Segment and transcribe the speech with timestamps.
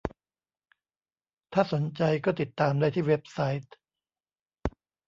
[1.53, 3.73] ถ้าสนใจก็ติดตามได้ที่เว็บไซต์